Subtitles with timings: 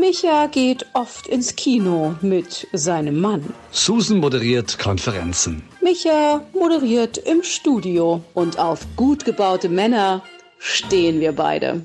[0.00, 3.52] Micha geht oft ins Kino mit seinem Mann.
[3.72, 5.62] Susan moderiert Konferenzen.
[5.82, 8.24] Micha moderiert im Studio.
[8.32, 10.22] Und auf gut gebaute Männer
[10.58, 11.82] stehen wir beide.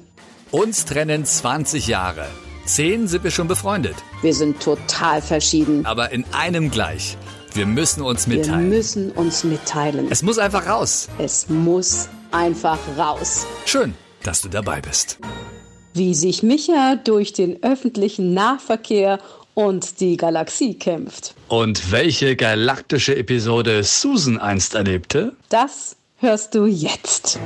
[0.51, 2.25] Uns trennen 20 Jahre.
[2.65, 3.95] Zehn sind wir schon befreundet.
[4.21, 5.85] Wir sind total verschieden.
[5.85, 7.17] Aber in einem gleich.
[7.53, 8.71] Wir müssen uns mitteilen.
[8.71, 10.07] Wir müssen uns mitteilen.
[10.09, 11.09] Es muss einfach raus.
[11.17, 13.45] Es muss einfach raus.
[13.65, 15.19] Schön, dass du dabei bist
[15.97, 19.19] wie sich Micha durch den öffentlichen Nahverkehr
[19.53, 21.33] und die Galaxie kämpft.
[21.47, 25.35] Und welche galaktische Episode Susan einst erlebte?
[25.49, 27.39] Das hörst du jetzt.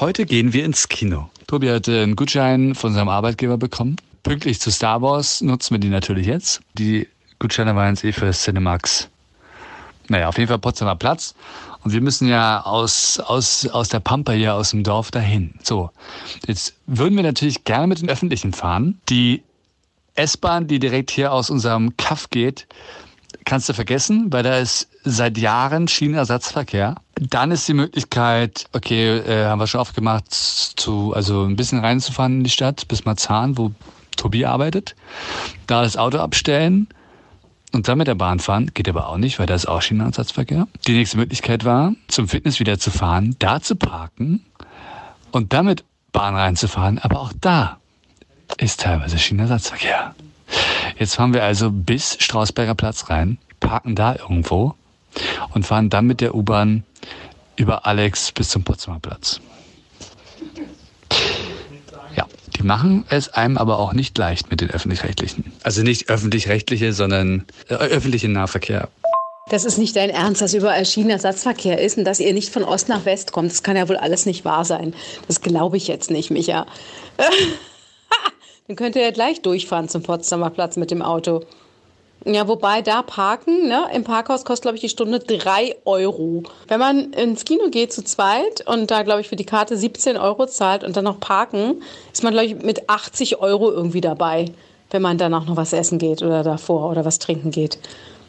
[0.00, 1.30] Heute gehen wir ins Kino.
[1.46, 3.96] Tobi hat einen Gutschein von seinem Arbeitgeber bekommen.
[4.24, 6.62] Pünktlich zu Star Wars nutzen wir die natürlich jetzt.
[6.72, 7.06] Die
[7.44, 9.10] Gutscheine waren jetzt eh für Cinemax.
[10.08, 11.34] Naja, auf jeden Fall Potsdamer Platz.
[11.82, 15.52] Und wir müssen ja aus, aus, aus der Pampa hier, aus dem Dorf dahin.
[15.62, 15.90] So,
[16.46, 18.98] jetzt würden wir natürlich gerne mit den Öffentlichen fahren.
[19.10, 19.42] Die
[20.14, 22.66] S-Bahn, die direkt hier aus unserem Kaff geht,
[23.44, 26.94] kannst du vergessen, weil da ist seit Jahren Schienenersatzverkehr.
[27.16, 32.38] Dann ist die Möglichkeit, okay, äh, haben wir schon aufgemacht, zu, also ein bisschen reinzufahren
[32.38, 33.70] in die Stadt bis Marzahn, wo
[34.16, 34.96] Tobi arbeitet.
[35.66, 36.88] Da das Auto abstellen
[37.74, 40.68] und dann mit der Bahn fahren geht aber auch nicht, weil da ist auch Schienenersatzverkehr.
[40.86, 44.44] Die nächste Möglichkeit war, zum Fitness wieder zu fahren, da zu parken
[45.32, 46.98] und damit Bahn reinzufahren.
[46.98, 47.78] Aber auch da
[48.58, 50.14] ist teilweise Schienenersatzverkehr.
[50.98, 54.74] Jetzt fahren wir also bis Strausberger Platz rein, parken da irgendwo
[55.52, 56.84] und fahren dann mit der U-Bahn
[57.56, 59.40] über Alex bis zum Potsdamer Platz.
[62.64, 65.52] Die machen es einem aber auch nicht leicht mit den öffentlich-rechtlichen.
[65.64, 68.88] Also nicht öffentlich-rechtliche, sondern äh, öffentlichen Nahverkehr.
[69.50, 72.88] Das ist nicht dein Ernst, dass überall Schienenersatzverkehr ist und dass ihr nicht von Ost
[72.88, 73.50] nach West kommt.
[73.50, 74.94] Das kann ja wohl alles nicht wahr sein.
[75.28, 76.64] Das glaube ich jetzt nicht, Micha.
[78.66, 81.44] Dann könnt ihr ja gleich durchfahren zum Potsdamer Platz mit dem Auto.
[82.26, 86.42] Ja, wobei da parken, ne, im Parkhaus kostet, glaube ich, die Stunde drei Euro.
[86.68, 90.16] Wenn man ins Kino geht zu zweit und da, glaube ich, für die Karte 17
[90.16, 94.46] Euro zahlt und dann noch parken, ist man, glaube ich, mit 80 Euro irgendwie dabei,
[94.90, 97.78] wenn man danach noch was essen geht oder davor oder was trinken geht.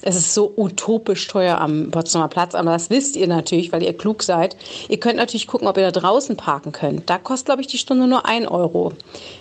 [0.02, 3.98] Es ist so utopisch teuer am Potsdamer Platz, aber das wisst ihr natürlich, weil ihr
[3.98, 4.58] klug seid.
[4.90, 7.10] Ihr könnt natürlich gucken, ob ihr da draußen parken könnt.
[7.10, 8.92] Da kostet, glaube ich, die Stunde nur ein Euro.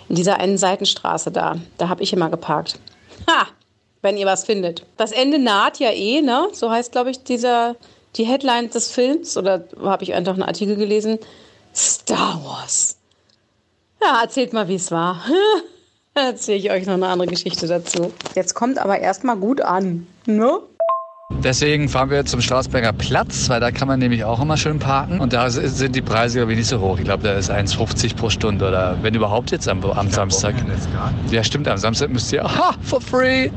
[0.07, 1.57] In dieser einen Seitenstraße da.
[1.77, 2.79] Da habe ich immer geparkt.
[3.29, 3.47] Ha!
[4.05, 4.85] Wenn ihr was findet.
[4.97, 6.47] Das Ende naht ja eh, ne?
[6.53, 7.75] So heißt, glaube ich, dieser,
[8.15, 9.35] die Headline des Films.
[9.35, 11.17] Oder habe ich einfach einen Artikel gelesen?
[11.75, 12.97] Star Wars.
[14.01, 15.25] Ja, erzählt mal, wie es war.
[16.13, 18.13] Erzähle ich euch noch eine andere Geschichte dazu.
[18.35, 20.59] Jetzt kommt aber erstmal gut an, ne?
[21.43, 25.19] Deswegen fahren wir zum Strausberger Platz, weil da kann man nämlich auch immer schön parken.
[25.19, 26.99] Und da sind die Preise, glaube ich, nicht so hoch.
[26.99, 30.53] Ich glaube, da ist 1,50 pro Stunde oder wenn überhaupt jetzt am, am Samstag.
[31.31, 33.49] Ja, stimmt, am Samstag müsst ihr, aha, for free.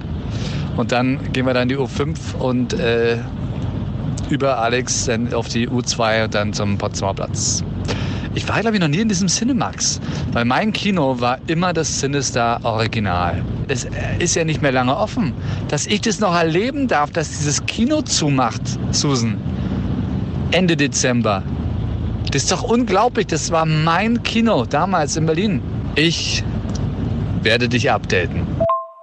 [0.79, 3.19] Und dann gehen wir dann die U5 und äh,
[4.31, 7.65] über Alex dann auf die U2 und dann zum Potsdamer Platz.
[8.37, 10.01] Ich war, glaube ich, noch nie in diesem Cinemax,
[10.31, 13.43] weil mein Kino war immer das Sinister Original.
[13.67, 13.91] Es äh,
[14.21, 15.33] ist ja nicht mehr lange offen.
[15.67, 18.63] Dass ich das noch erleben darf, dass dieses Kino zumacht,
[18.93, 19.37] Susan.
[20.53, 21.43] Ende Dezember.
[22.31, 23.27] Das ist doch unglaublich.
[23.27, 25.61] Das war mein Kino damals in Berlin.
[25.97, 26.45] Ich
[27.43, 28.48] werde dich updaten.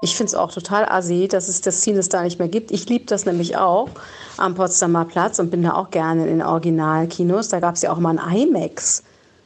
[0.06, 2.70] Ich finde es auch total assi, dass es das Ziel da nicht mehr gibt.
[2.70, 3.90] Ich liebe das nämlich auch
[4.38, 7.50] am Potsdamer Platz und bin da auch gerne in Originalkinos.
[7.50, 9.02] Da gab es ja auch mal ein IMAX,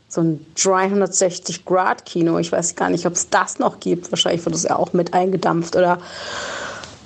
[0.09, 2.39] so ein 360-Grad-Kino.
[2.39, 4.11] Ich weiß gar nicht, ob es das noch gibt.
[4.11, 6.00] Wahrscheinlich wird es ja auch mit eingedampft oder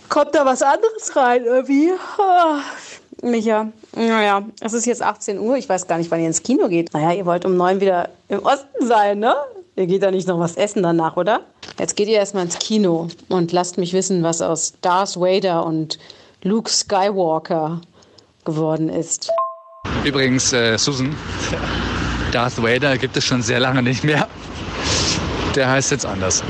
[0.10, 1.92] kommt da was anderes rein irgendwie.
[2.18, 5.58] Oh, Micha, naja, es ist jetzt 18 Uhr.
[5.58, 6.92] Ich weiß gar nicht, wann ihr ins Kino geht.
[6.92, 9.36] Naja, ihr wollt um neun wieder im Osten sein, ne?
[9.76, 11.42] Ihr geht da nicht noch was essen danach, oder?
[11.80, 15.98] Jetzt geht ihr erstmal ins Kino und lasst mich wissen, was aus Darth Vader und
[16.44, 17.82] Luke Skywalker
[18.46, 19.30] geworden ist.
[20.04, 21.16] Übrigens, äh, Susan,
[22.32, 24.28] Darth Vader gibt es schon sehr lange nicht mehr.
[25.56, 26.44] Der heißt jetzt anders.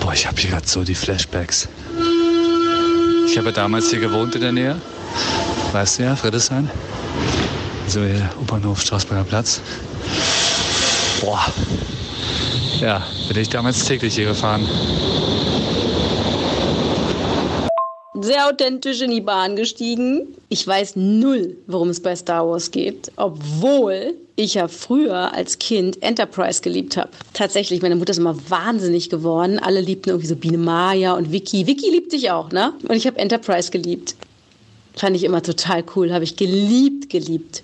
[0.00, 1.68] Boah, ich habe hier gerade so die Flashbacks.
[3.26, 4.80] Ich habe damals hier gewohnt in der Nähe.
[5.72, 6.68] Weißt du ja, Friedrichshain.
[7.86, 9.60] So hier, U-Bahnhof, Straßburger Platz.
[11.20, 11.44] Boah.
[12.80, 14.66] Ja, bin ich damals täglich hier gefahren.
[18.22, 20.34] sehr authentisch in die Bahn gestiegen.
[20.48, 26.02] Ich weiß null, worum es bei Star Wars geht, obwohl ich ja früher als Kind
[26.02, 27.10] Enterprise geliebt habe.
[27.32, 29.58] Tatsächlich, meine Mutter ist immer wahnsinnig geworden.
[29.58, 31.66] Alle liebten irgendwie so Biene Maya und Vicky.
[31.66, 32.72] Vicky liebt dich auch, ne?
[32.88, 34.16] Und ich habe Enterprise geliebt.
[34.96, 37.62] Fand ich immer total cool, habe ich geliebt, geliebt.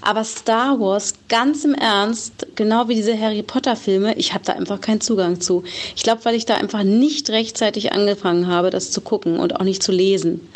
[0.00, 4.54] Aber Star Wars, ganz im Ernst, genau wie diese Harry Potter Filme, ich habe da
[4.54, 5.64] einfach keinen Zugang zu.
[5.94, 9.64] Ich glaube, weil ich da einfach nicht rechtzeitig angefangen habe, das zu gucken und auch
[9.64, 10.48] nicht zu lesen.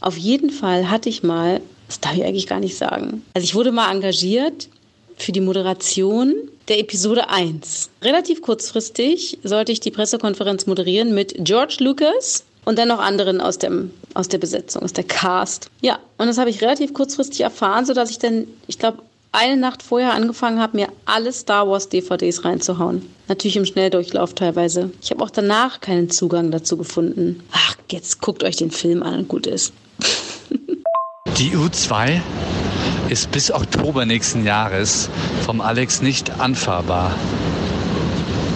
[0.00, 3.24] Auf jeden Fall hatte ich mal, das darf ich eigentlich gar nicht sagen.
[3.34, 4.68] Also ich wurde mal engagiert
[5.16, 6.34] für die Moderation
[6.68, 7.90] der Episode 1.
[8.02, 13.58] Relativ kurzfristig sollte ich die Pressekonferenz moderieren mit George Lucas und dann noch anderen aus,
[13.58, 15.70] dem, aus der Besetzung, aus der Cast.
[15.80, 18.98] Ja, und das habe ich relativ kurzfristig erfahren, sodass ich dann, ich glaube,
[19.32, 23.02] eine Nacht vorher angefangen habe, mir alle Star Wars DVDs reinzuhauen.
[23.28, 24.90] Natürlich im Schnelldurchlauf teilweise.
[25.02, 27.42] Ich habe auch danach keinen Zugang dazu gefunden.
[27.52, 29.72] Ach, jetzt guckt euch den Film an und gut ist.
[31.36, 32.20] Die U2
[33.10, 35.08] ist bis Oktober nächsten Jahres
[35.44, 37.14] vom Alex nicht anfahrbar.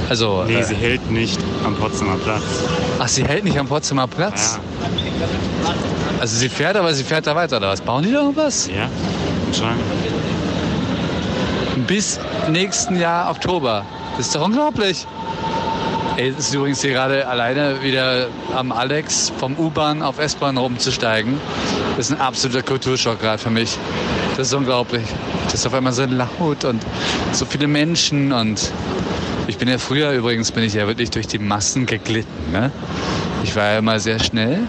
[0.09, 2.43] Also, nee, äh, sie hält nicht am Potsdamer Platz.
[2.99, 4.59] Ach, sie hält nicht am Potsdamer Platz?
[4.59, 4.91] Ja.
[6.21, 7.81] Also sie fährt, aber sie fährt da weiter, oder was?
[7.81, 8.69] Bauen die da noch was?
[8.69, 8.89] Ja,
[9.47, 9.81] anscheinend.
[11.77, 12.21] Bis
[12.51, 13.85] nächsten Jahr Oktober.
[14.17, 15.07] Das ist doch unglaublich.
[16.17, 21.41] Ey, es ist übrigens hier gerade alleine wieder am Alex vom U-Bahn auf S-Bahn rumzusteigen.
[21.97, 23.79] Das ist ein absoluter Kulturschock gerade für mich.
[24.37, 25.05] Das ist unglaublich.
[25.47, 26.85] Das ist auf einmal so laut und
[27.33, 28.71] so viele Menschen und
[29.47, 32.53] ich bin ja früher übrigens, bin ich ja wirklich durch die Massen geglitten.
[32.53, 32.71] Ne?
[33.45, 34.61] Ich war ja immer sehr schnell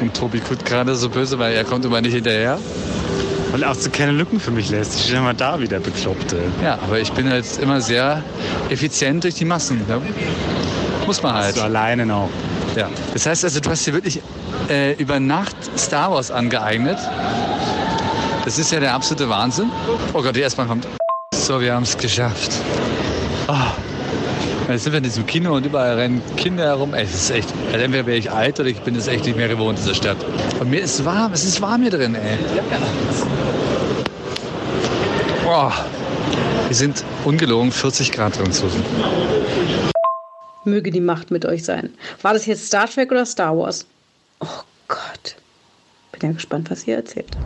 [0.00, 2.58] und Tobi guckt gerade so böse, weil er kommt immer nicht hinterher.
[3.56, 4.96] Weil er auch so keine Lücken für mich lässt.
[4.96, 6.42] Ich stehe immer da wieder Bekloppte.
[6.62, 8.22] Ja, aber ich bin halt immer sehr
[8.68, 9.78] effizient durch die Massen.
[9.88, 10.02] Ne?
[11.06, 11.56] Muss man halt.
[11.56, 12.28] Du alleine noch.
[12.76, 12.90] Ja.
[13.14, 14.20] Das heißt also, du hast dir wirklich
[14.68, 16.98] äh, über Nacht Star Wars angeeignet.
[18.44, 19.70] Das ist ja der absolute Wahnsinn.
[20.12, 20.86] Oh Gott, die S-Bahn kommt.
[21.32, 22.52] So, wir haben es geschafft.
[23.48, 23.54] Oh.
[24.68, 26.92] Jetzt sind wir in diesem Kino und überall rennen Kinder herum.
[26.92, 29.46] Es ist echt, also entweder wäre ich alt oder ich bin es echt nicht mehr
[29.46, 30.16] gewohnt, diese Stadt.
[30.58, 32.36] Und mir ist warm, es ist warm hier drin, ey.
[35.44, 35.72] Boah.
[36.66, 38.64] Wir sind ungelogen 40 Grad drin zu.
[40.64, 41.94] Möge die Macht mit euch sein.
[42.22, 43.86] War das jetzt Star Trek oder Star Wars?
[44.40, 44.46] Oh
[44.88, 45.36] Gott.
[46.10, 47.36] Bin ja gespannt, was ihr erzählt.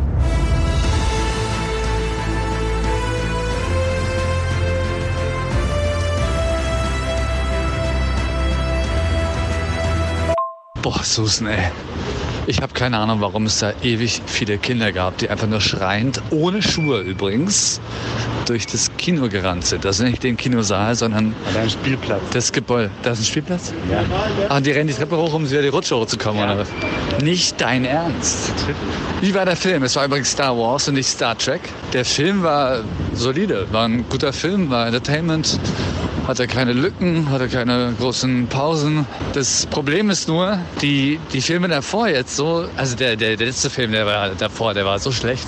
[10.90, 11.70] Boah, Susan, ey.
[12.48, 16.20] Ich habe keine Ahnung, warum es da ewig viele Kinder gab, die einfach nur schreiend,
[16.30, 17.80] ohne Schuhe übrigens,
[18.46, 19.84] durch das Kino gerannt sind.
[19.84, 22.22] Das ist nicht den Kinosaal, sondern da ein Spielplatz.
[22.32, 22.90] Das Gebäude.
[23.04, 23.72] Da ist ein Spielplatz?
[23.88, 24.02] Ja.
[24.48, 26.54] Ah, die rennen die Treppe hoch, um wieder die Rutsche hochzukommen, ja.
[26.54, 26.66] oder?
[27.22, 28.50] Nicht dein Ernst.
[29.20, 29.84] Wie war der Film?
[29.84, 31.60] Es war übrigens Star Wars und nicht Star Trek.
[31.92, 32.80] Der Film war
[33.14, 35.60] solide, war ein guter Film, war Entertainment,
[36.26, 39.06] hatte keine Lücken, hatte keine großen Pausen.
[39.32, 43.70] Das Problem ist nur, die, die Filme davor jetzt so, also der, der, der letzte
[43.70, 45.46] Film, der war davor, der war so schlecht.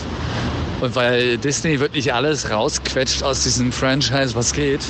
[0.81, 4.81] Und weil Disney wirklich alles rausquetscht aus diesem Franchise, was geht,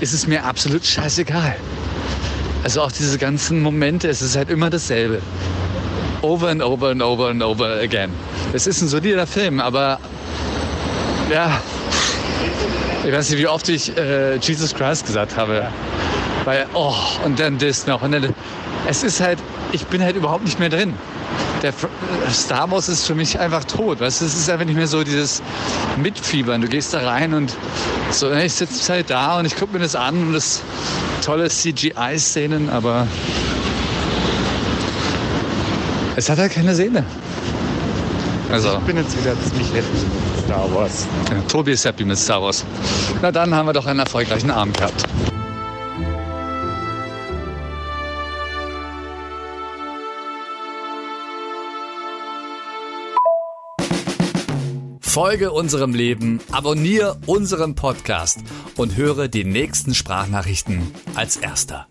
[0.00, 1.56] ist es mir absolut scheißegal.
[2.64, 5.22] Also auch diese ganzen Momente, es ist halt immer dasselbe.
[6.20, 8.10] Over and over and over and over again.
[8.52, 9.98] Es ist ein solider Film, aber
[11.30, 11.60] ja,
[13.04, 15.68] ich weiß nicht, wie oft ich äh, Jesus Christ gesagt habe.
[16.44, 18.02] Weil, oh, und dann das noch.
[18.02, 18.34] Und dann,
[18.86, 19.38] es ist halt,
[19.72, 20.94] ich bin halt überhaupt nicht mehr drin.
[21.62, 21.72] Der
[22.30, 24.00] Star Wars ist für mich einfach tot.
[24.00, 24.22] Weißt?
[24.22, 25.42] Es ist einfach nicht mehr so dieses
[25.96, 26.60] Mitfiebern.
[26.60, 27.52] Du gehst da rein und
[28.10, 30.62] so, ich sitze halt da und ich gucke mir das an und das
[31.24, 33.06] tolle CGI-Szenen, aber
[36.16, 37.04] es hat halt keine Seele.
[38.50, 39.84] Also, ich bin jetzt wieder ziemlich mit
[40.48, 41.06] Star Wars.
[41.30, 42.64] Ja, Tobi ist happy mit Star Wars.
[43.20, 45.04] Na dann haben wir doch einen erfolgreichen Abend gehabt.
[55.00, 58.38] Folge unserem Leben, abonniere unseren Podcast
[58.78, 61.88] und höre die nächsten Sprachnachrichten als erster.